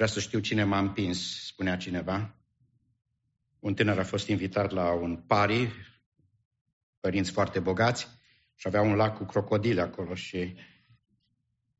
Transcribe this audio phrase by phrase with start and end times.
[0.00, 2.34] Vreau să știu cine m-a împins, spunea cineva.
[3.58, 5.70] Un tânăr a fost invitat la un pari,
[7.00, 8.08] părinți foarte bogați,
[8.54, 10.56] și avea un lac cu crocodile acolo și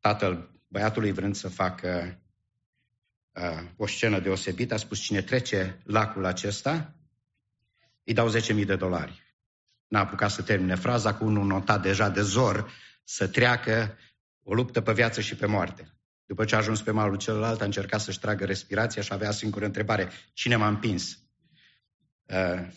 [0.00, 2.20] tatăl băiatului vrând să facă
[3.32, 6.94] uh, o scenă deosebită, a spus cine trece lacul acesta,
[8.04, 9.36] îi dau 10.000 de dolari.
[9.88, 12.72] N-a apucat să termine fraza cu unul notat deja de zor
[13.04, 13.98] să treacă
[14.42, 15.94] o luptă pe viață și pe moarte.
[16.30, 19.64] După ce a ajuns pe malul celălalt, a încercat să-și tragă respirația și avea singură
[19.64, 20.10] întrebare.
[20.32, 21.18] Cine m-a împins?
[22.24, 22.68] Uh,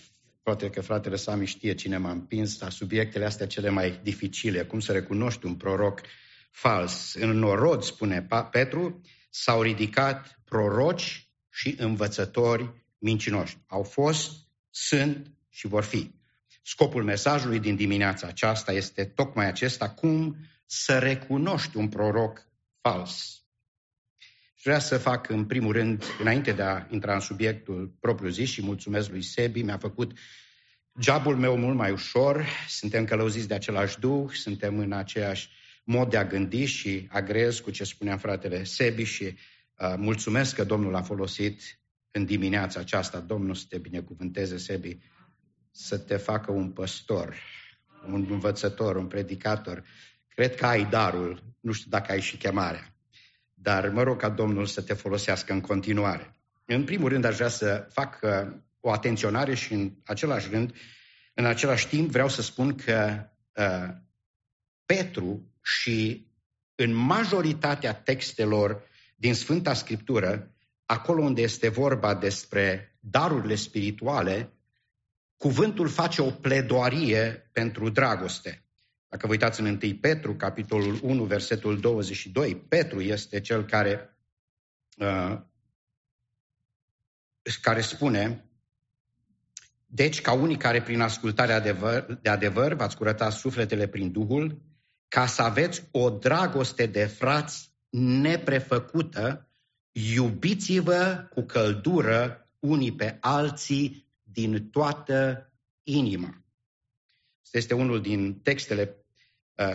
[0.43, 4.63] poate că fratele Sami știe cine m-a împins, dar subiectele astea cele mai dificile.
[4.63, 6.01] Cum să recunoști un proroc
[6.51, 7.13] fals?
[7.13, 13.57] În norod, spune Petru, s-au ridicat proroci și învățători mincinoși.
[13.67, 14.31] Au fost,
[14.69, 16.11] sunt și vor fi.
[16.63, 22.47] Scopul mesajului din dimineața aceasta este tocmai acesta, cum să recunoști un proroc
[22.81, 23.42] fals.
[24.63, 28.49] Și vreau să fac în primul rând, înainte de a intra în subiectul propriu zis
[28.49, 30.17] și mulțumesc lui Sebi, mi-a făcut
[30.99, 35.49] jobul meu mult mai ușor, suntem călăuziți de același duh, suntem în aceeași
[35.83, 40.63] mod de a gândi și agrez cu ce spunea fratele Sebi și uh, mulțumesc că
[40.63, 41.61] Domnul a folosit
[42.11, 44.97] în dimineața aceasta, Domnul să te binecuvânteze, Sebi,
[45.71, 47.35] să te facă un păstor,
[48.07, 49.83] un învățător, un predicator.
[50.27, 52.92] Cred că ai darul, nu știu dacă ai și chemarea,
[53.63, 56.35] dar mă rog ca Domnul să te folosească în continuare.
[56.65, 58.31] În primul rând aș vrea să fac uh,
[58.79, 60.73] o atenționare și în același rând,
[61.33, 63.95] în același timp vreau să spun că uh,
[64.85, 66.27] Petru și
[66.75, 68.83] în majoritatea textelor
[69.15, 70.55] din Sfânta Scriptură,
[70.85, 74.53] acolo unde este vorba despre darurile spirituale,
[75.37, 78.62] cuvântul face o pledoarie pentru dragoste.
[79.13, 84.17] Dacă vă uitați în 1 Petru, capitolul 1, versetul 22, Petru este cel care,
[84.97, 85.39] uh,
[87.61, 88.45] care spune
[89.85, 94.61] deci, ca unii care prin ascultarea adevăr, de adevăr v-ați curățat sufletele prin Duhul,
[95.07, 99.49] ca să aveți o dragoste de frați neprefăcută,
[99.91, 105.51] iubiți-vă cu căldură unii pe alții din toată
[105.83, 106.43] inima.
[107.51, 109.02] Este unul din textele Uh,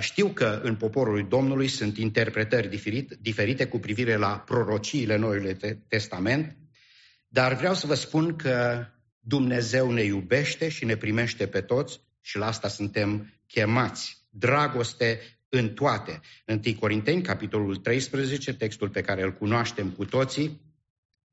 [0.00, 5.56] știu că în poporul Domnului sunt interpretări diferite, diferite cu privire la prorociile Noului
[5.89, 6.56] Testament,
[7.28, 8.87] dar vreau să vă spun că
[9.21, 14.27] Dumnezeu ne iubește și ne primește pe toți și la asta suntem chemați.
[14.31, 16.21] Dragoste în toate.
[16.47, 20.61] 1 Corinteni, capitolul 13, textul pe care îl cunoaștem cu toții,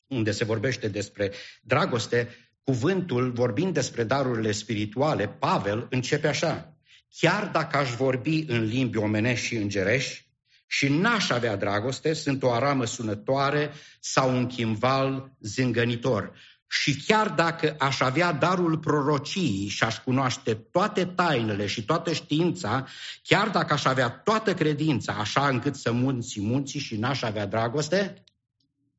[0.07, 2.29] unde se vorbește despre dragoste,
[2.63, 6.74] cuvântul, vorbind despre darurile spirituale, Pavel începe așa
[7.09, 10.25] chiar dacă aș vorbi în limbi omenești și îngerești
[10.67, 16.33] și n-aș avea dragoste, sunt o aramă sunătoare sau un chimval zângănitor.
[16.67, 22.87] Și chiar dacă aș avea darul prorociei și aș cunoaște toate tainele și toată știința,
[23.23, 28.23] chiar dacă aș avea toată credința, așa încât să munți munții și n-aș avea dragoste,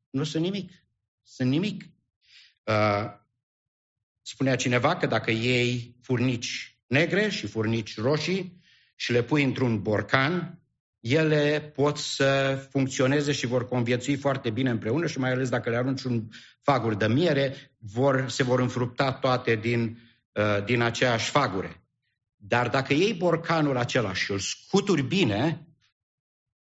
[0.09, 0.71] nu sunt nimic.
[1.23, 1.83] Sunt nimic.
[2.63, 3.05] Uh,
[4.21, 8.61] spunea cineva că dacă ei furnici negre și furnici roșii
[8.95, 10.61] și le pui într-un borcan,
[10.99, 15.75] ele pot să funcționeze și vor conviețui foarte bine împreună și mai ales dacă le
[15.75, 16.27] arunci un
[16.61, 19.99] fagur de miere, vor, se vor înfrupta toate din,
[20.31, 21.81] uh, din aceeași fagure.
[22.35, 25.67] Dar dacă iei borcanul acela și îl scuturi bine,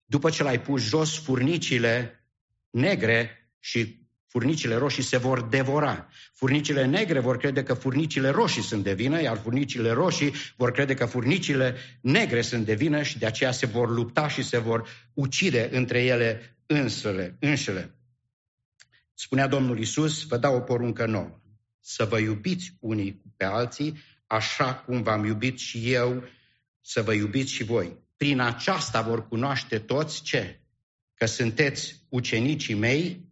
[0.04, 2.24] după ce l-ai pus jos, furnicile
[2.70, 6.08] negre și Furnicile roșii se vor devora.
[6.32, 10.94] Furnicile negre vor crede că furnicile roșii sunt de vină, iar furnicile roșii vor crede
[10.94, 14.88] că furnicile negre sunt de vină și de aceea se vor lupta și se vor
[15.14, 17.94] ucide între ele însele, înșele.
[19.14, 21.40] Spunea Domnul Isus, vă dau o poruncă nouă,
[21.80, 26.24] să vă iubiți unii pe alții, așa cum v-am iubit și eu,
[26.80, 27.96] să vă iubiți și voi.
[28.16, 30.60] Prin aceasta vor cunoaște toți ce?
[31.14, 33.28] Că sunteți ucenicii mei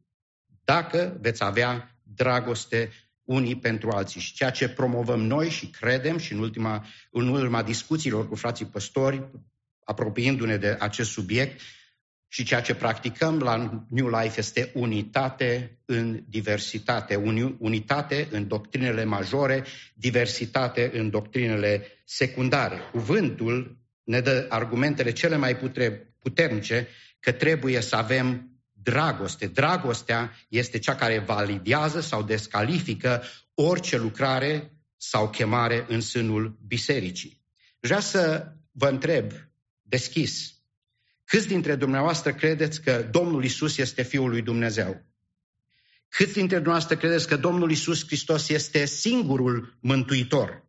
[0.72, 2.90] dacă veți avea dragoste
[3.24, 4.20] unii pentru alții.
[4.20, 8.66] Și ceea ce promovăm noi și credem și în, ultima, în urma discuțiilor cu frații
[8.66, 9.30] păstori,
[9.84, 11.60] apropiindu-ne de acest subiect,
[12.30, 17.16] și ceea ce practicăm la New Life este unitate în diversitate,
[17.58, 19.64] unitate în doctrinele majore,
[19.94, 22.78] diversitate în doctrinele secundare.
[22.92, 25.56] Cuvântul ne dă argumentele cele mai
[26.18, 26.88] puternice
[27.20, 29.46] că trebuie să avem dragoste.
[29.46, 33.22] Dragostea este cea care validează sau descalifică
[33.54, 37.42] orice lucrare sau chemare în sânul bisericii.
[37.80, 39.32] Vreau să vă întreb
[39.82, 40.54] deschis,
[41.24, 45.06] câți dintre dumneavoastră credeți că Domnul Isus este Fiul lui Dumnezeu?
[46.08, 50.66] Cât dintre dumneavoastră credeți că Domnul Isus Hristos este singurul mântuitor?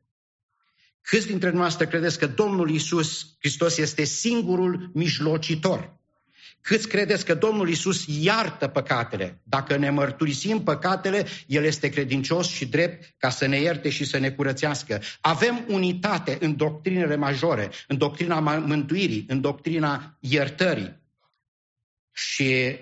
[1.02, 5.99] Câți dintre dumneavoastră credeți că Domnul Isus Hristos este singurul mijlocitor?
[6.62, 9.42] Câți credeți că Domnul Isus iartă păcatele?
[9.44, 14.18] Dacă ne mărturisim păcatele, El este credincios și drept ca să ne ierte și să
[14.18, 15.02] ne curățească.
[15.22, 20.98] Avem unitate în doctrinele majore, în doctrina mântuirii, în doctrina iertării.
[22.12, 22.78] Și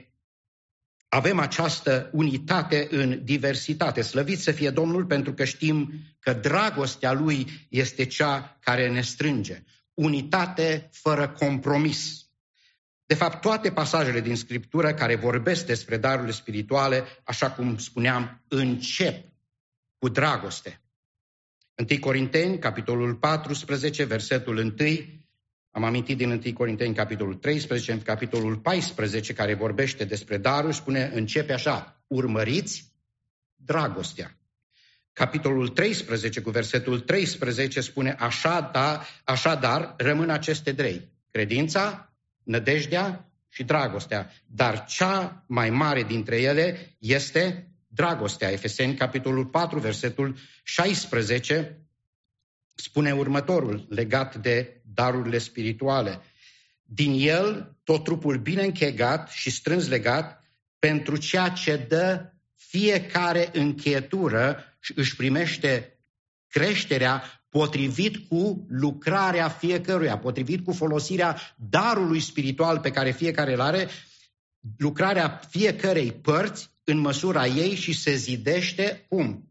[1.09, 4.01] avem această unitate în diversitate.
[4.01, 9.63] Slăvit să fie Domnul pentru că știm că dragostea Lui este cea care ne strânge.
[9.93, 12.26] Unitate fără compromis.
[13.07, 19.25] De fapt, toate pasajele din Scriptură care vorbesc despre darurile spirituale, așa cum spuneam, încep
[19.97, 20.81] cu dragoste.
[21.89, 24.73] 1 Corinteni, capitolul 14, versetul 1,
[25.71, 31.11] am amintit din 1 Corinteni, capitolul 13, în capitolul 14, care vorbește despre daruri, spune,
[31.13, 32.93] începe așa, urmăriți
[33.55, 34.37] dragostea.
[35.13, 41.11] Capitolul 13, cu versetul 13, spune, așa, da, așadar, rămân aceste trei.
[41.31, 42.11] Credința,
[42.47, 44.31] nădejdea și dragostea.
[44.45, 48.51] Dar cea mai mare dintre ele este dragostea.
[48.51, 51.81] Efeseni, capitolul 4, versetul 16,
[52.75, 56.21] spune următorul, legat de darurile spirituale.
[56.83, 60.43] Din el, tot trupul bine închegat și strâns legat,
[60.79, 65.99] pentru ceea ce dă fiecare încheietură și își primește
[66.47, 73.87] creșterea potrivit cu lucrarea fiecăruia, potrivit cu folosirea darului spiritual pe care fiecare îl are,
[74.77, 79.49] lucrarea fiecărei părți în măsura ei și se zidește cum?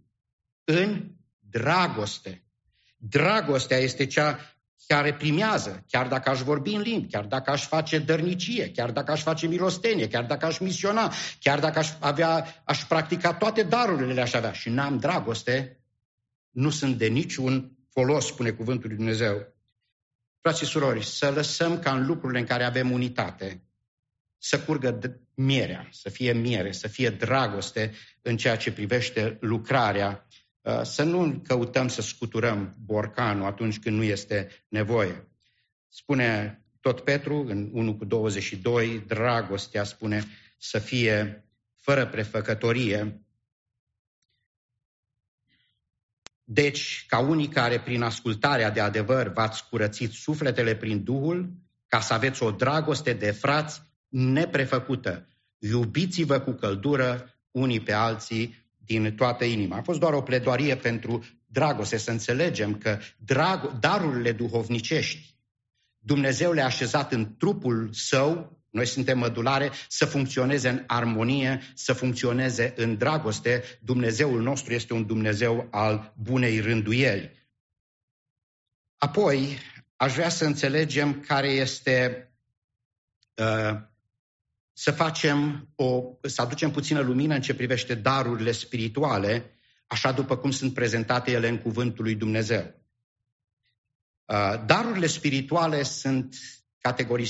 [0.64, 2.44] În dragoste.
[2.97, 4.38] Dragostea este cea
[4.87, 9.12] care primează, chiar dacă aș vorbi în limbi, chiar dacă aș face dărnicie, chiar dacă
[9.12, 14.12] aș face milostenie, chiar dacă aș misiona, chiar dacă aș, avea, aș practica toate darurile
[14.12, 15.81] le aș avea și n-am dragoste,
[16.50, 19.55] nu sunt de niciun folos, spune cuvântul lui Dumnezeu.
[20.41, 23.63] Frați și surori, să lăsăm ca în lucrurile în care avem unitate
[24.39, 30.27] să curgă mierea, să fie miere, să fie dragoste în ceea ce privește lucrarea,
[30.61, 35.29] uh, să nu căutăm să scuturăm borcanul atunci când nu este nevoie.
[35.89, 40.25] Spune tot Petru în 1 cu 22, dragostea spune
[40.59, 41.45] să fie
[41.77, 43.25] fără prefăcătorie,
[46.49, 51.53] Deci, ca unii care prin ascultarea de adevăr v-ați curățit sufletele prin Duhul,
[51.87, 55.29] ca să aveți o dragoste de frați neprefăcută,
[55.59, 59.77] iubiți-vă cu căldură unii pe alții din toată inima.
[59.77, 65.37] A fost doar o pledoarie pentru dragoste, să înțelegem că drag- darurile duhovnicești
[66.07, 72.73] Dumnezeu le-a așezat în trupul său noi suntem mădulare să funcționeze în armonie, să funcționeze
[72.76, 73.62] în dragoste.
[73.81, 77.49] Dumnezeul nostru este un Dumnezeu al bunei rânduieli.
[78.96, 79.58] Apoi,
[79.96, 82.31] aș vrea să înțelegem care este
[83.34, 83.81] uh,
[84.73, 89.50] să facem o, să aducem puțină lumină în ce privește darurile spirituale,
[89.87, 92.75] așa după cum sunt prezentate ele în cuvântul lui Dumnezeu.
[94.25, 96.37] Uh, darurile spirituale sunt
[96.78, 97.26] categorii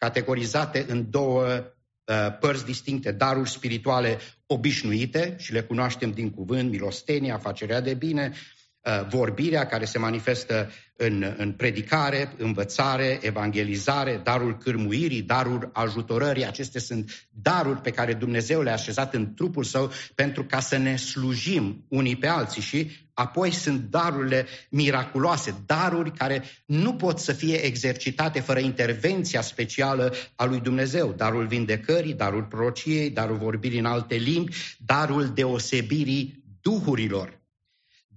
[0.00, 7.38] categorizate în două uh, părți distincte, daruri spirituale obișnuite și le cunoaștem din cuvânt, milostenia,
[7.38, 8.32] facerea de bine,
[8.80, 16.46] uh, vorbirea care se manifestă în, în predicare, învățare, evangelizare, darul cârmuirii, darul ajutorării.
[16.46, 20.96] Acestea sunt daruri pe care Dumnezeu le-a așezat în trupul său pentru ca să ne
[20.96, 27.64] slujim unii pe alții și apoi sunt darurile miraculoase, daruri care nu pot să fie
[27.64, 31.12] exercitate fără intervenția specială a lui Dumnezeu.
[31.12, 37.40] Darul vindecării, darul prorociei, darul vorbirii în alte limbi, darul deosebirii duhurilor.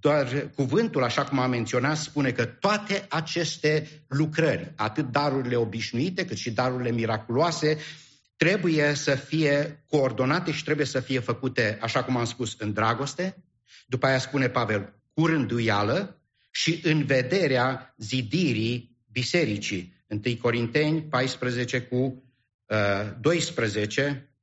[0.00, 6.36] Doar cuvântul, așa cum am menționat, spune că toate aceste lucrări, atât darurile obișnuite cât
[6.36, 7.78] și darurile miraculoase,
[8.36, 13.36] trebuie să fie coordonate și trebuie să fie făcute, așa cum am spus, în dragoste.
[13.86, 19.92] După aia spune Pavel, cu rânduială și în vederea zidirii bisericii.
[20.06, 21.96] 1 Corinteni 14 cu
[22.66, 24.34] uh, 12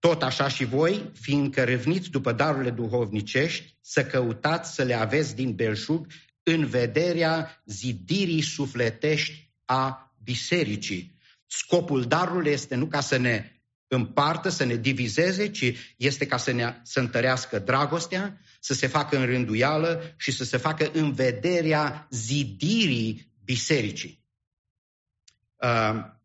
[0.00, 5.54] tot așa și voi, fiindcă râvniți după darurile duhovnicești, să căutați să le aveți din
[5.54, 6.06] belșug
[6.42, 11.18] în vederea zidirii sufletești a bisericii.
[11.46, 13.59] Scopul darului este nu ca să ne
[13.92, 19.16] împartă, să ne divizeze, ci este ca să, ne, să întărească dragostea, să se facă
[19.16, 24.24] în rânduială și să se facă în vederea zidirii bisericii.
[25.56, 26.18] Uh,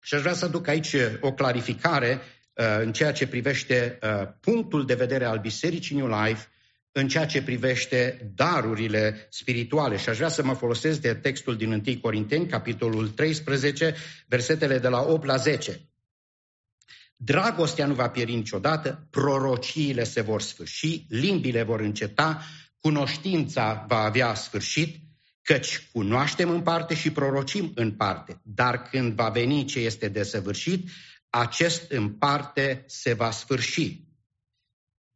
[0.00, 2.20] și aș vrea să aduc aici o clarificare
[2.54, 3.98] în ceea ce privește
[4.40, 6.46] punctul de vedere al Bisericii New Life
[6.92, 9.96] în ceea ce privește darurile spirituale.
[9.96, 13.94] Și aș vrea să mă folosesc de textul din 1 Corinteni, capitolul 13,
[14.26, 15.80] versetele de la 8 la 10.
[17.24, 22.42] Dragostea nu va pieri niciodată, prorociile se vor sfârși, limbile vor înceta,
[22.80, 24.96] cunoștința va avea sfârșit,
[25.42, 30.88] căci cunoaștem în parte și prorocim în parte, dar când va veni ce este desăvârșit,
[31.30, 34.00] acest în parte se va sfârși.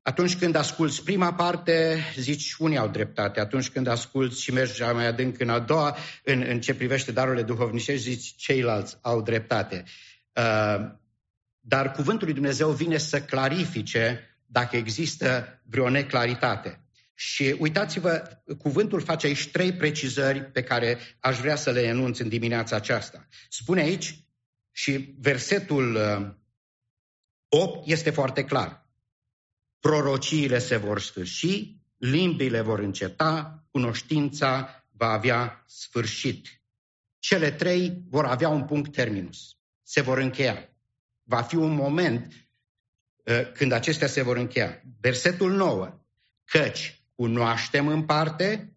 [0.02, 3.40] Atunci când asculți prima parte, zici, unii au dreptate.
[3.40, 7.42] Atunci când asculți și mergi mai adânc în a doua, în, în ce privește darurile
[7.42, 9.84] duhovnicești, zici, ceilalți au dreptate.
[10.32, 11.04] Uh,
[11.68, 16.80] dar cuvântul lui Dumnezeu vine să clarifice dacă există vreo neclaritate.
[17.14, 22.28] Și uitați-vă, cuvântul face aici trei precizări pe care aș vrea să le enunț în
[22.28, 23.26] dimineața aceasta.
[23.48, 24.20] Spune aici,
[24.72, 25.96] și versetul
[27.48, 28.86] 8 uh, este foarte clar
[29.86, 36.46] prorociile se vor sfârși, limbile vor înceta, cunoștința va avea sfârșit.
[37.18, 39.56] Cele trei vor avea un punct terminus.
[39.82, 40.75] Se vor încheia.
[41.28, 42.32] Va fi un moment
[43.24, 44.82] uh, când acestea se vor încheia.
[45.00, 46.00] Versetul 9.
[46.44, 48.76] Căci cunoaștem în parte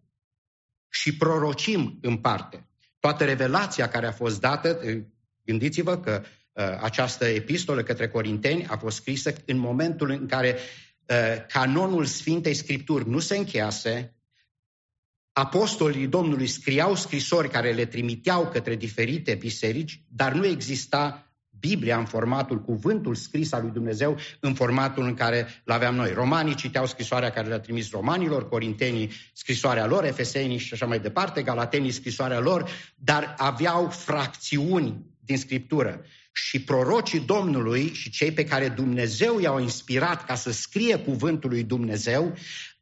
[0.88, 2.68] și prorocim în parte.
[2.98, 5.02] Toată revelația care a fost dată, uh,
[5.44, 10.58] gândiți-vă că uh, această epistolă către Corinteni a fost scrisă în momentul în care
[11.10, 14.16] Uh, canonul Sfintei Scripturi nu se încheiase,
[15.32, 21.29] apostolii Domnului scriau scrisori care le trimiteau către diferite biserici, dar nu exista
[21.60, 26.12] Biblia în formatul, cuvântul scris al lui Dumnezeu în formatul în care îl aveam noi.
[26.12, 31.42] Romanii citeau scrisoarea care le-a trimis romanilor, corintenii scrisoarea lor, efesenii și așa mai departe,
[31.42, 38.68] galatenii scrisoarea lor, dar aveau fracțiuni din Scriptură și prorocii Domnului și cei pe care
[38.68, 42.36] Dumnezeu i-au inspirat ca să scrie cuvântul lui Dumnezeu,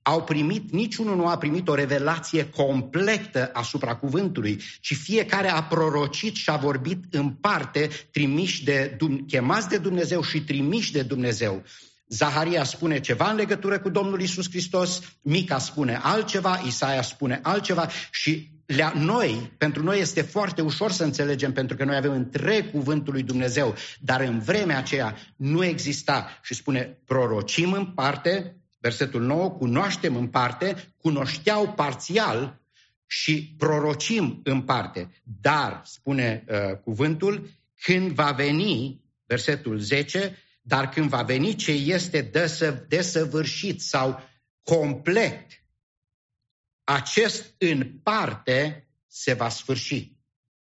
[0.09, 6.35] au primit, niciunul nu a primit o revelație completă asupra cuvântului, ci fiecare a prorocit
[6.35, 8.97] și a vorbit în parte, trimiși de,
[9.27, 11.63] chemați de Dumnezeu și trimiși de Dumnezeu.
[12.09, 17.89] Zaharia spune ceva în legătură cu Domnul Isus Hristos, Mica spune altceva, Isaia spune altceva
[18.11, 22.71] și le noi, pentru noi este foarte ușor să înțelegem, pentru că noi avem întreg
[22.71, 29.23] cuvântul lui Dumnezeu, dar în vremea aceea nu exista și spune prorocim în parte, versetul
[29.23, 32.61] 9, cunoaștem în parte, cunoșteau parțial
[33.07, 35.11] și prorocim în parte.
[35.41, 42.31] Dar, spune uh, cuvântul, când va veni, versetul 10, dar când va veni ce este
[42.89, 44.21] desăvârșit sau
[44.63, 45.47] complet,
[46.85, 50.17] acest în parte se va sfârși.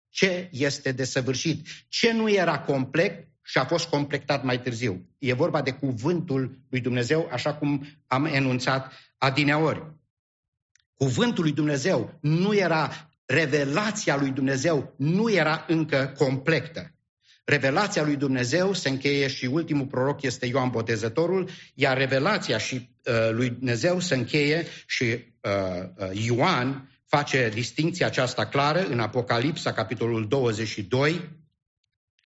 [0.08, 1.66] Ce este desăvârșit?
[1.88, 5.06] Ce nu era complet și a fost completat mai târziu?
[5.18, 9.82] E vorba de cuvântul lui Dumnezeu, așa cum am enunțat adineori.
[10.94, 16.90] Cuvântul lui Dumnezeu nu era, revelația lui Dumnezeu nu era încă completă.
[17.44, 23.30] Revelația lui Dumnezeu se încheie și ultimul proroc este Ioan Botezătorul, iar revelația și uh,
[23.30, 25.12] lui Dumnezeu se încheie și uh,
[25.96, 31.20] uh, Ioan face distinția aceasta clară în Apocalipsa, capitolul 22,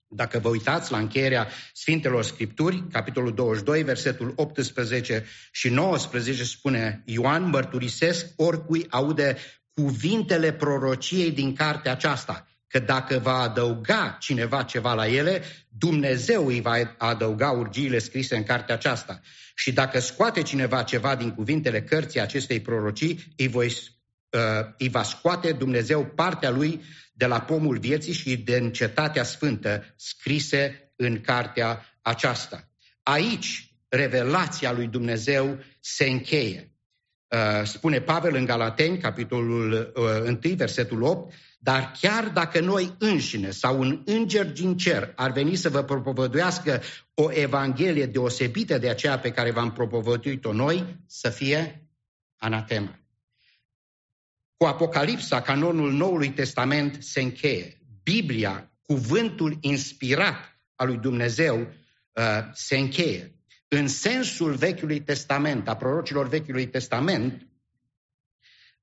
[0.08, 7.48] dacă vă uitați la încheierea Sfintelor Scripturi, capitolul 22, versetul 18 și 19, spune Ioan,
[7.48, 9.36] mărturisesc oricui aude
[9.74, 16.60] cuvintele prorociei din cartea aceasta că dacă va adăuga cineva ceva la ele, Dumnezeu îi
[16.60, 19.20] va adăuga urgiile scrise în cartea aceasta.
[19.54, 23.72] Și dacă scoate cineva ceva din cuvintele cărții acestei prorocii, îi, voi, uh,
[24.78, 26.82] îi va scoate Dumnezeu partea lui
[27.12, 32.68] de la pomul vieții și de cetatea sfântă scrise în cartea aceasta.
[33.02, 36.72] Aici revelația lui Dumnezeu se încheie.
[37.28, 43.50] Uh, spune Pavel în Galateni, capitolul 1, uh, versetul 8, dar chiar dacă noi înșine
[43.50, 46.80] sau un înger din cer ar veni să vă propovăduiască
[47.14, 51.88] o evanghelie deosebită de aceea pe care v-am propovăduit-o noi, să fie
[52.36, 52.98] anatema.
[54.58, 57.80] Cu Apocalipsa, canonul Noului Testament se încheie.
[58.02, 63.34] Biblia, cuvântul inspirat al lui Dumnezeu, uh, se încheie.
[63.68, 67.48] În sensul Vechiului Testament, a prorocilor Vechiului Testament,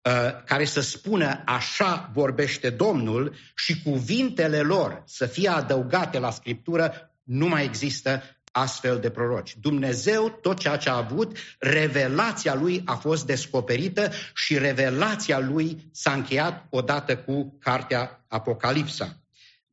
[0.05, 7.15] Uh, care să spună așa vorbește Domnul și cuvintele lor să fie adăugate la Scriptură,
[7.23, 8.23] nu mai există
[8.57, 9.55] astfel de proroci.
[9.61, 16.11] Dumnezeu, tot ceea ce a avut, revelația lui a fost descoperită și revelația lui s-a
[16.11, 19.21] încheiat odată cu cartea Apocalipsa.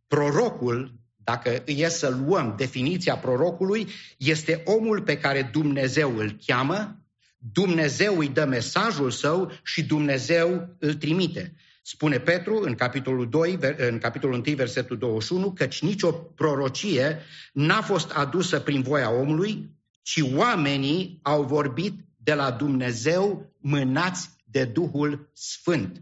[0.06, 6.96] Prorocul dacă e să luăm definiția prorocului, este omul pe care Dumnezeu îl cheamă,
[7.38, 11.54] Dumnezeu îi dă mesajul său și Dumnezeu îl trimite.
[11.82, 17.18] Spune Petru în capitolul, 2, în capitolul 1, versetul 21, căci nicio prorocie
[17.52, 19.70] n-a fost adusă prin voia omului,
[20.02, 26.00] ci oamenii au vorbit de la Dumnezeu mânați de Duhul Sfânt.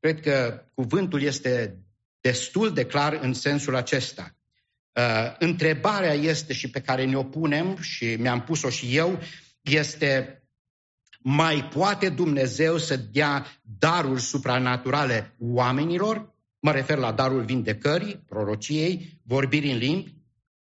[0.00, 1.78] Cred că cuvântul este
[2.20, 4.36] destul de clar în sensul acesta.
[4.92, 9.18] Uh, întrebarea este și pe care ne-o punem și mi-am pus-o și eu,
[9.60, 10.35] este
[11.28, 13.46] mai poate Dumnezeu să dea
[13.78, 16.34] daruri supranaturale oamenilor?
[16.58, 20.14] Mă refer la darul vindecării, prorociei, vorbirii în limbi?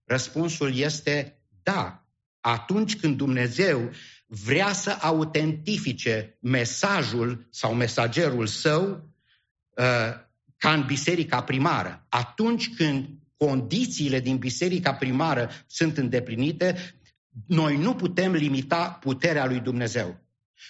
[0.04, 2.06] Răspunsul este da.
[2.40, 3.92] Atunci când Dumnezeu
[4.28, 9.14] vrea să autentifice mesajul sau mesagerul său
[9.78, 9.86] uh,
[10.58, 12.06] ca în biserica primară.
[12.10, 16.96] Atunci când condițiile din biserica primară sunt îndeplinite,
[17.48, 20.24] noi nu putem limita puterea lui Dumnezeu.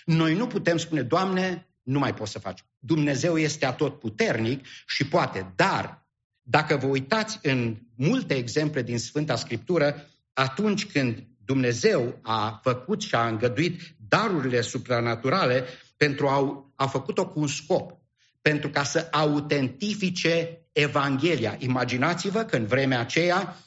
[0.06, 2.66] Noi nu putem spune, Doamne, nu mai poți să faci.
[2.80, 6.08] Dumnezeu este atot puternic și poate, dar
[6.42, 13.16] dacă vă uitați în multe exemple din Sfânta Scriptură, atunci când Dumnezeu a făcut și
[13.16, 15.66] a îngăduit darurile supranaturale
[15.98, 17.98] pentru a, a făcut-o cu un scop,
[18.42, 21.56] pentru ca să autentifice Evanghelia.
[21.60, 23.58] Imaginați-vă că în vremea aceea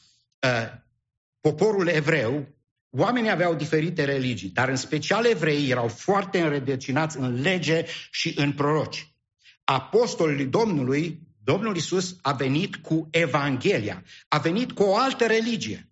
[0.41, 0.73] uh,
[1.41, 2.58] poporul evreu
[2.91, 8.53] Oamenii aveau diferite religii, dar în special evreii erau foarte înredecinați în lege și în
[8.53, 9.13] proroci.
[9.65, 15.89] Apostolii Domnului, Domnul Isus a venit cu Evanghelia, a venit cu o altă religie.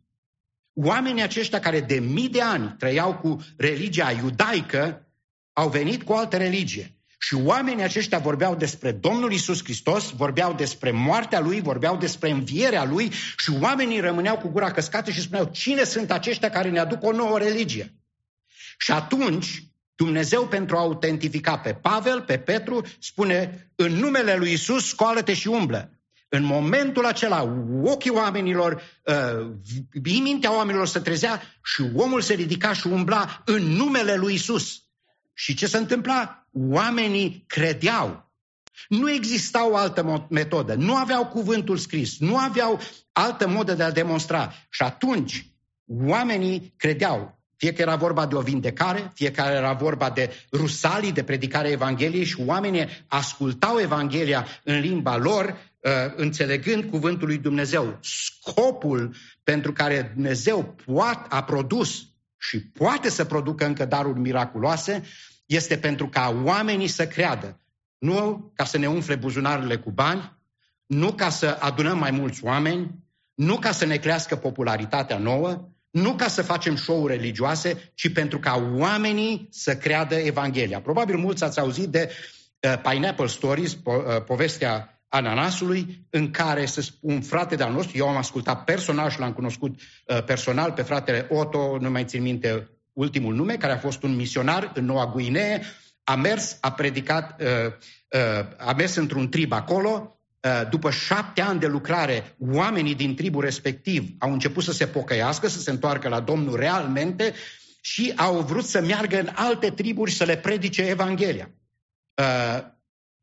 [0.72, 5.06] Oamenii aceștia care de mii de ani trăiau cu religia iudaică
[5.52, 6.95] au venit cu o altă religie.
[7.26, 12.84] Și oamenii aceștia vorbeau despre Domnul Isus Hristos, vorbeau despre moartea Lui, vorbeau despre învierea
[12.84, 17.02] Lui și oamenii rămâneau cu gura căscată și spuneau cine sunt aceștia care ne aduc
[17.02, 17.94] o nouă religie.
[18.78, 19.62] Și atunci
[19.94, 25.48] Dumnezeu pentru a autentifica pe Pavel, pe Petru, spune în numele lui Isus scoală-te și
[25.48, 25.90] umblă.
[26.28, 29.50] În momentul acela, ochii oamenilor, uh,
[30.02, 34.80] mintea oamenilor se trezea și omul se ridica și umbla în numele lui Isus.
[35.34, 36.45] Și ce se întâmpla?
[36.58, 38.24] Oamenii credeau.
[38.88, 42.80] Nu exista o altă metodă, nu aveau cuvântul scris, nu aveau
[43.12, 44.52] altă modă de a demonstra.
[44.70, 45.50] Și atunci
[45.86, 47.34] oamenii credeau.
[47.56, 51.70] Fie că era vorba de o vindecare, fie că era vorba de rusalii, de predicarea
[51.70, 55.44] Evangheliei și oamenii ascultau Evanghelia în limba lor,
[55.80, 57.98] uh, înțelegând cuvântul lui Dumnezeu.
[58.02, 62.06] Scopul pentru care Dumnezeu poate, a produs
[62.38, 65.02] și poate să producă încă daruri miraculoase
[65.46, 67.60] este pentru ca oamenii să creadă.
[67.98, 70.36] Nu ca să ne umfle buzunarele cu bani,
[70.86, 72.90] nu ca să adunăm mai mulți oameni,
[73.34, 78.38] nu ca să ne crească popularitatea nouă, nu ca să facem show religioase, ci pentru
[78.38, 80.80] ca oamenii să creadă Evanghelia.
[80.80, 82.10] Probabil mulți ați auzit de
[82.60, 86.66] uh, Pineapple Stories, po- uh, povestea ananasului, în care
[87.00, 91.26] un frate de-al nostru, eu am ascultat personal și l-am cunoscut uh, personal pe fratele
[91.30, 95.62] Otto, nu mai țin minte ultimul nume, care a fost un misionar în Noua Guinee,
[96.04, 97.46] a mers, a predicat, uh,
[98.10, 103.42] uh, a mers într-un trib acolo, uh, după șapte ani de lucrare, oamenii din tribul
[103.42, 107.34] respectiv au început să se pocăiască, să se întoarcă la Domnul realmente
[107.80, 111.50] și au vrut să meargă în alte triburi să le predice Evanghelia.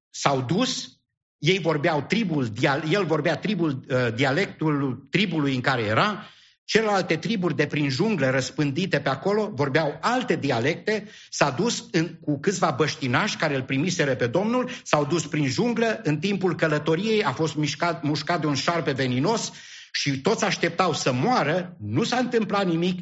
[0.09, 0.99] S-au dus,
[1.37, 2.51] ei vorbeau tribul,
[2.89, 6.27] el vorbea tribul, dialectul tribului în care era,
[6.73, 12.39] Celelalte triburi de prin jungle răspândite pe acolo vorbeau alte dialecte, s-a dus în, cu
[12.39, 17.31] câțiva băștinași care îl primiseră pe Domnul, s-au dus prin junglă, în timpul călătoriei a
[17.31, 19.51] fost mișcat, mușcat de un șarpe veninos
[19.91, 22.99] și toți așteptau să moară, nu s-a întâmplat nimic,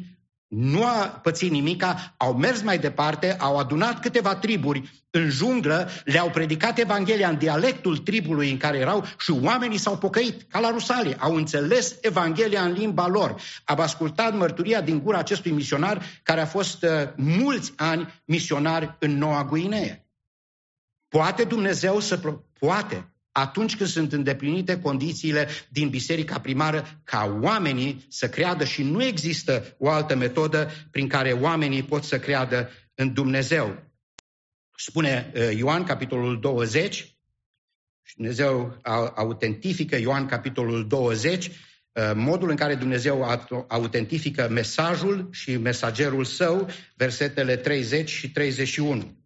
[0.54, 6.30] nu a pățit nimica, au mers mai departe, au adunat câteva triburi în junglă, le-au
[6.30, 11.16] predicat Evanghelia în dialectul tribului în care erau și oamenii s-au pocăit, ca la Rusalie,
[11.18, 13.34] au înțeles Evanghelia în limba lor.
[13.64, 19.18] Am ascultat mărturia din gura acestui misionar care a fost uh, mulți ani misionar în
[19.18, 20.06] Noua Guinee.
[21.08, 22.20] Poate Dumnezeu să...
[22.58, 29.04] Poate atunci când sunt îndeplinite condițiile din biserica primară ca oamenii să creadă și nu
[29.04, 33.90] există o altă metodă prin care oamenii pot să creadă în Dumnezeu.
[34.76, 37.16] Spune uh, Ioan, capitolul 20,
[38.02, 38.80] și Dumnezeu
[39.14, 41.54] autentifică Ioan, capitolul 20, uh,
[42.14, 43.22] modul în care Dumnezeu
[43.68, 49.21] autentifică mesajul și mesagerul său, versetele 30 și 31.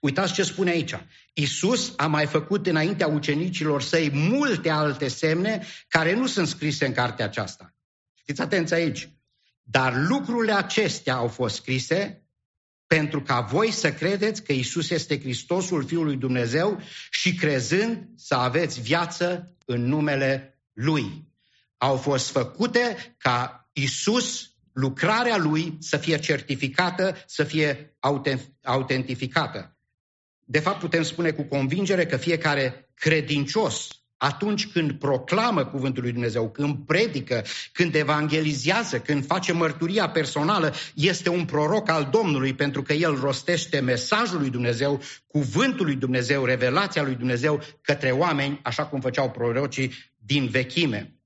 [0.00, 0.94] Uitați ce spune aici.
[1.32, 6.92] Isus a mai făcut înaintea ucenicilor săi multe alte semne care nu sunt scrise în
[6.92, 7.74] cartea aceasta.
[8.24, 9.08] Fiți atenți aici.
[9.62, 12.24] Dar lucrurile acestea au fost scrise
[12.86, 18.80] pentru ca voi să credeți că Isus este Hristosul Fiului Dumnezeu și crezând să aveți
[18.80, 21.28] viață în numele Lui.
[21.76, 27.96] Au fost făcute ca Isus, lucrarea Lui, să fie certificată, să fie
[28.62, 29.76] autentificată.
[30.44, 36.50] De fapt, putem spune cu convingere că fiecare credincios atunci când proclamă cuvântul lui Dumnezeu,
[36.50, 42.92] când predică, când evangelizează, când face mărturia personală, este un proroc al Domnului pentru că
[42.92, 49.00] el rostește mesajul lui Dumnezeu, cuvântul lui Dumnezeu, revelația lui Dumnezeu către oameni, așa cum
[49.00, 51.20] făceau prorocii din vechime.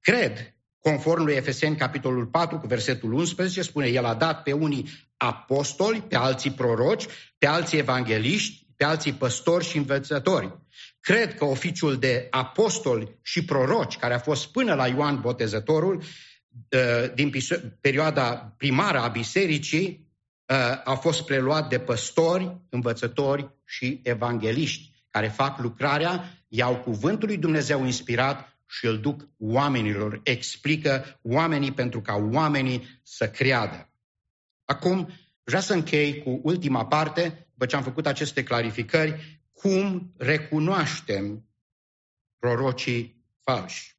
[0.00, 0.53] Cred,
[0.88, 6.00] conform lui Efeseni, capitolul 4, cu versetul 11, spune, el a dat pe unii apostoli,
[6.00, 7.06] pe alții proroci,
[7.38, 10.58] pe alții evangeliști, pe alții păstori și învățători.
[11.00, 16.02] Cred că oficiul de apostoli și proroci, care a fost până la Ioan Botezătorul,
[16.72, 17.32] ă, din
[17.80, 20.08] perioada primară a bisericii,
[20.48, 27.36] ă, a fost preluat de păstori, învățători și evangeliști, care fac lucrarea, iau cuvântul lui
[27.36, 33.90] Dumnezeu inspirat și îl duc oamenilor, explică oamenii pentru ca oamenii să creadă.
[34.64, 35.08] Acum,
[35.44, 41.44] vreau să închei cu ultima parte, după ce am făcut aceste clarificări, cum recunoaștem
[42.38, 43.96] prorocii falși.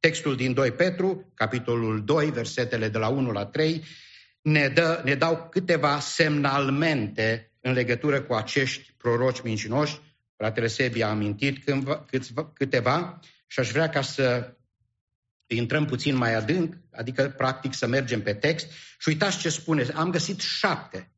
[0.00, 3.84] Textul din 2 Petru, capitolul 2, versetele de la 1 la 3,
[4.42, 10.00] ne, dă, ne dau câteva semnalmente în legătură cu acești proroci mincinoși.
[10.36, 14.56] Fratele Sebi a amintit cândva, câțiva, câteva și aș vrea ca să
[15.46, 18.66] intrăm puțin mai adânc, adică practic să mergem pe text
[18.98, 19.86] și uitați ce spune.
[19.94, 21.12] Am găsit șapte.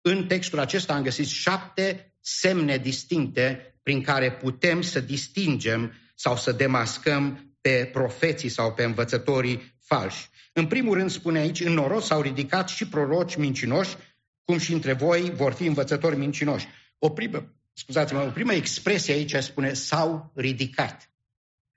[0.00, 6.52] În textul acesta am găsit șapte semne distincte prin care putem să distingem sau să
[6.52, 10.28] demascăm pe profeții sau pe învățătorii falși.
[10.52, 13.96] În primul rând spune aici, în noros s-au ridicat și proroci mincinoși,
[14.44, 16.66] cum și între voi vor fi învățători mincinoși.
[16.98, 21.10] O primă, scuzați-mă, o primă expresie aici spune s-au ridicat.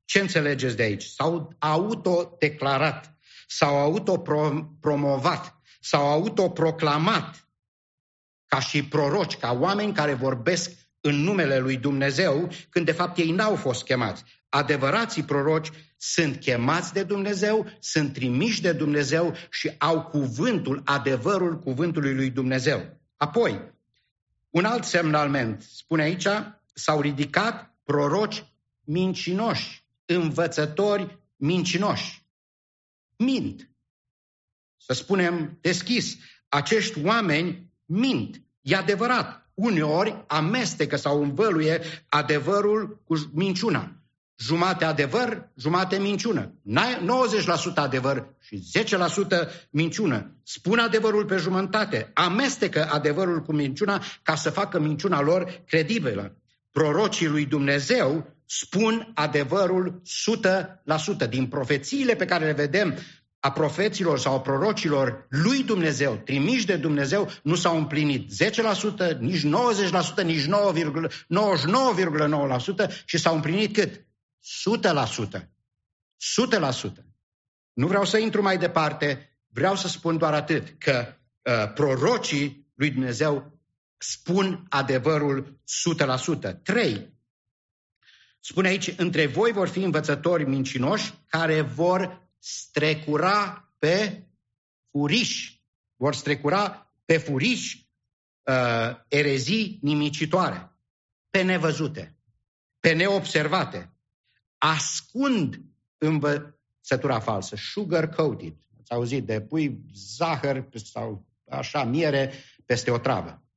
[0.09, 1.03] Ce înțelegeți de aici?
[1.03, 3.17] S-au autodeclarat,
[3.47, 7.47] s-au autopromovat, s-au autoproclamat
[8.45, 13.31] ca și proroci, ca oameni care vorbesc în numele lui Dumnezeu, când de fapt ei
[13.31, 14.23] n-au fost chemați.
[14.49, 22.15] Adevărații proroci sunt chemați de Dumnezeu, sunt trimiși de Dumnezeu și au cuvântul, adevărul cuvântului
[22.15, 22.99] lui Dumnezeu.
[23.17, 23.73] Apoi,
[24.49, 26.27] un alt semnalment, spune aici,
[26.73, 28.43] s-au ridicat proroci
[28.83, 29.78] mincinoși,
[30.13, 32.27] învățători mincinoși.
[33.17, 33.69] Mint.
[34.77, 36.15] Să spunem deschis,
[36.49, 38.41] acești oameni mint.
[38.61, 39.51] E adevărat.
[39.53, 43.93] Uneori amestecă sau învăluie adevărul cu minciuna.
[44.37, 46.53] Jumate adevăr, jumate minciună.
[46.67, 50.35] 90% adevăr și 10% minciună.
[50.43, 52.11] Spun adevărul pe jumătate.
[52.13, 56.37] Amestecă adevărul cu minciuna ca să facă minciuna lor credibilă.
[56.71, 60.01] Prorocii lui Dumnezeu spun adevărul
[61.25, 61.29] 100%.
[61.29, 62.97] Din profețiile pe care le vedem
[63.39, 68.31] a profeților sau a prorocilor lui Dumnezeu, trimiși de Dumnezeu, nu s-au împlinit
[69.13, 69.47] 10%, nici 90%,
[70.23, 70.49] nici 99,9%
[73.05, 74.05] și s-au împlinit cât?
[75.35, 75.39] 100%.
[75.39, 75.47] 100%.
[77.73, 81.05] Nu vreau să intru mai departe, vreau să spun doar atât, că
[81.41, 83.59] uh, prorocii lui Dumnezeu
[83.97, 85.59] spun adevărul
[86.49, 86.61] 100%.
[86.63, 87.17] 3.
[88.39, 94.27] Spune aici, între voi vor fi învățători mincinoși care vor strecura pe
[94.91, 95.53] furiș,
[95.95, 100.71] vor strecura pe furiș uh, erezii nimicitoare,
[101.29, 102.17] pe nevăzute,
[102.79, 103.93] pe neobservate,
[104.57, 105.61] ascund
[105.97, 108.55] învățătura falsă, sugar-coated.
[108.79, 112.33] Ați auzit de pui zahăr sau așa miere
[112.65, 113.48] peste o travă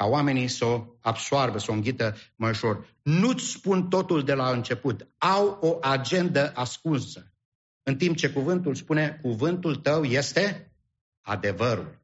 [0.00, 2.96] ca oamenii să o absoarbă, să o înghită mai ușor.
[3.02, 5.06] Nu-ți spun totul de la început.
[5.18, 7.32] Au o agendă ascunsă.
[7.82, 10.72] În timp ce cuvântul spune, cuvântul tău este
[11.20, 12.00] adevărul.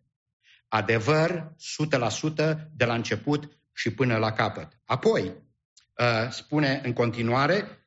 [0.68, 4.80] Adevăr 100% de la început și până la capăt.
[4.84, 7.85] Apoi, uh, spune în continuare,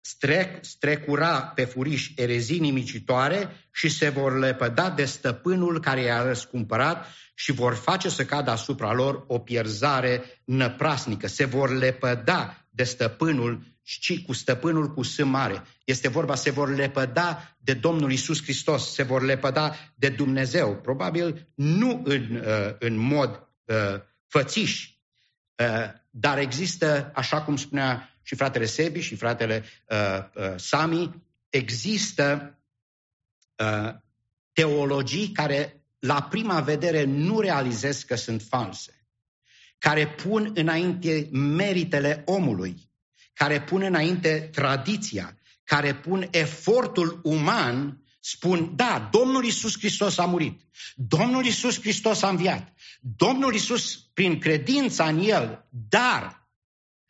[0.00, 7.06] strec, strecura pe furiș erezii nimicitoare și se vor lepăda de stăpânul care i-a răscumpărat
[7.34, 11.26] și vor face să cadă asupra lor o pierzare năprasnică.
[11.26, 15.62] Se vor lepăda de stăpânul și cu stăpânul cu S mare.
[15.84, 20.76] Este vorba, se vor lepăda de Domnul Isus Hristos, se vor lepăda de Dumnezeu.
[20.76, 23.76] Probabil nu în, uh, în mod uh,
[24.26, 25.00] fățiși,
[25.56, 29.98] uh, dar există, așa cum spunea și fratele Sebi și fratele uh,
[30.34, 32.58] uh, Sami, există
[33.56, 33.94] uh,
[34.52, 39.06] teologii care la prima vedere nu realizez că sunt false,
[39.78, 42.90] care pun înainte meritele omului,
[43.34, 50.60] care pun înainte tradiția, care pun efortul uman, spun, da, Domnul Isus Hristos a murit,
[50.94, 56.39] Domnul Isus Hristos a înviat, Domnul Isus prin credința în El, dar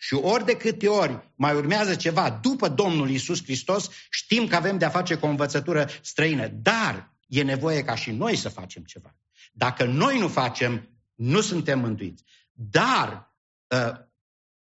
[0.03, 4.79] și ori de câte ori mai urmează ceva după Domnul Isus Hristos, știm că avem
[4.79, 6.49] de-a face cu o învățătură străină.
[6.49, 9.17] Dar e nevoie ca și noi să facem ceva.
[9.53, 12.25] Dacă noi nu facem, nu suntem mântuiți.
[12.53, 13.35] Dar
[13.71, 14.09] ă,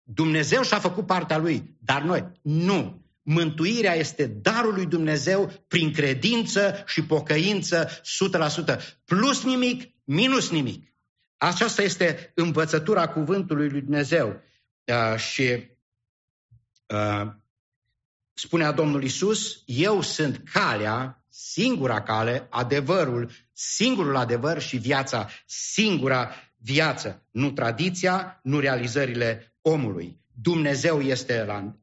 [0.02, 3.06] Dumnezeu și-a făcut partea lui, dar noi nu.
[3.22, 8.80] Mântuirea este darul lui Dumnezeu prin credință și pocăință 100%.
[9.04, 10.92] Plus nimic, minus nimic.
[11.36, 14.40] Aceasta este învățătura cuvântului lui Dumnezeu.
[14.84, 15.70] Uh, și
[16.86, 17.32] uh,
[18.32, 27.26] spunea Domnul Isus, eu sunt calea, singura cale, adevărul, singurul adevăr și viața, singura viață,
[27.30, 30.20] nu tradiția, nu realizările omului.
[30.40, 31.76] Dumnezeu este la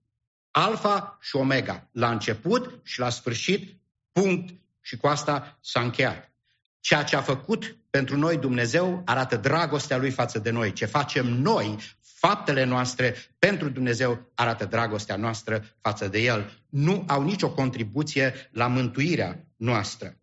[0.51, 3.79] alfa și omega, la început și la sfârșit,
[4.11, 6.31] punct, și cu asta s-a încheiat.
[6.79, 10.73] Ceea ce a făcut pentru noi Dumnezeu arată dragostea Lui față de noi.
[10.73, 11.77] Ce facem noi
[12.19, 16.63] Faptele noastre pentru Dumnezeu arată dragostea noastră față de El.
[16.69, 20.19] Nu au nicio contribuție la mântuirea noastră.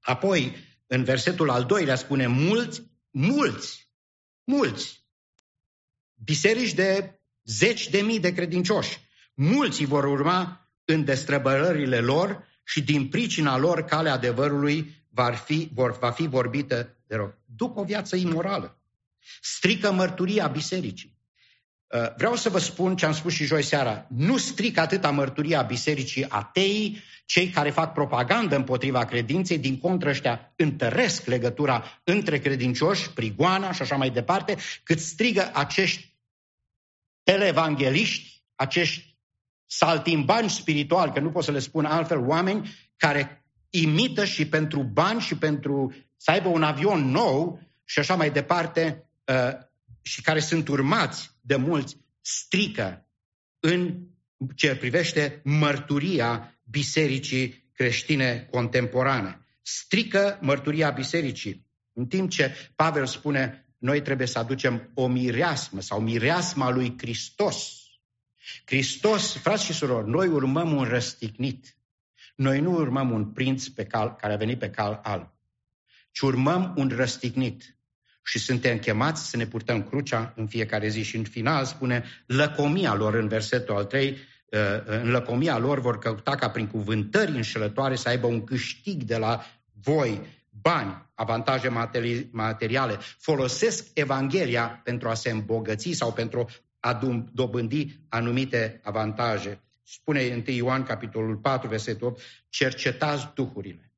[0.00, 3.88] Apoi, în versetul al doilea spune mulți, mulți,
[4.44, 5.06] mulți,
[6.24, 9.00] biserici de zeci de mii de credincioși.
[9.34, 15.98] Mulți vor urma în destrăbărările lor și din pricina lor calea adevărului va fi, vor,
[15.98, 17.38] va fi vorbită de rog.
[17.44, 18.78] Duc o viață imorală.
[19.40, 21.14] Strică mărturia bisericii.
[21.94, 24.06] Uh, vreau să vă spun ce am spus și joi seara.
[24.08, 30.52] Nu strică atâta mărturia bisericii atei, cei care fac propagandă împotriva credinței, din contră ăștia
[30.56, 36.14] întăresc legătura între credincioși, prigoana și așa mai departe, cât strigă acești
[37.22, 39.16] televangeliști, acești
[39.66, 45.20] saltimbani spirituali, că nu pot să le spun altfel, oameni care imită și pentru bani
[45.20, 49.13] și pentru să aibă un avion nou și așa mai departe, uh,
[50.02, 53.06] și care sunt urmați de mulți, strică
[53.60, 54.06] în
[54.54, 59.38] ce privește mărturia bisericii creștine contemporane.
[59.62, 61.66] Strică mărturia bisericii.
[61.92, 67.82] În timp ce Pavel spune, noi trebuie să aducem o mireasmă sau mireasma lui Hristos.
[68.64, 71.76] Hristos, frați și surori, noi urmăm un răstignit.
[72.34, 75.32] Noi nu urmăm un prinț pe cal, care a venit pe cal alb,
[76.10, 77.78] ci urmăm un răstignit
[78.24, 81.02] și suntem chemați să ne purtăm crucea în fiecare zi.
[81.02, 85.98] Și în final spune lăcomia lor în versetul al 3, uh, în lăcomia lor vor
[85.98, 89.44] căuta ca prin cuvântări înșelătoare să aibă un câștig de la
[89.82, 91.68] voi, bani, avantaje
[92.30, 92.98] materiale.
[93.18, 96.48] Folosesc Evanghelia pentru a se îmbogăți sau pentru
[96.80, 97.00] a
[97.32, 99.60] dobândi anumite avantaje.
[99.82, 103.92] Spune 1 Ioan, capitolul 4, versetul 8, cercetați duhurile.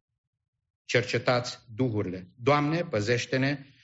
[0.85, 2.27] Cercetați duhurile.
[2.35, 3.75] Doamne, păzește-ne Uh,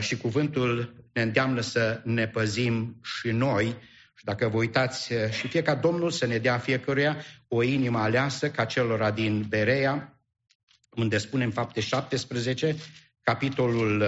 [0.00, 3.76] și cuvântul ne îndeamnă să ne păzim și noi
[4.18, 7.98] și dacă vă uitați uh, și fie ca Domnul să ne dea fiecăruia o inimă
[7.98, 10.20] aleasă ca celora din Berea,
[10.90, 12.76] unde spunem fapte 17,
[13.20, 14.04] capitolul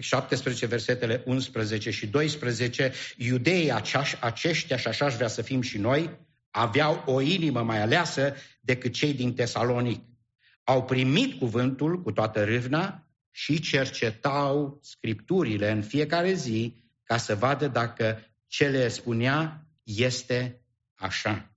[0.00, 3.72] 17, uh, versetele 11 și 12, iudeii
[4.20, 6.10] aceștia, și așa vrea să fim și noi,
[6.50, 10.04] aveau o inimă mai aleasă decât cei din Tesalonic.
[10.64, 13.03] Au primit cuvântul cu toată râvna
[13.36, 20.60] și cercetau scripturile în fiecare zi ca să vadă dacă ce le spunea este
[20.94, 21.56] așa.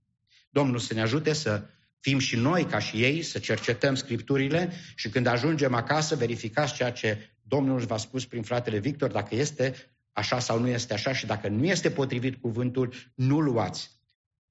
[0.49, 1.67] Domnul să ne ajute să
[1.99, 6.91] fim și noi ca și ei, să cercetăm scripturile și când ajungem acasă verificați ceea
[6.91, 9.75] ce Domnul v-a spus prin fratele Victor, dacă este
[10.11, 13.91] așa sau nu este așa și dacă nu este potrivit cuvântul, nu luați.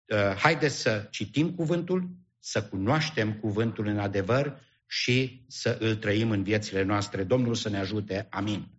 [0.05, 2.09] Uh, haideți să citim cuvântul,
[2.39, 7.25] să cunoaștem cuvântul în adevăr și să îl trăim în viețile noastre.
[7.25, 8.27] Domnul să ne ajute.
[8.31, 8.76] Amin.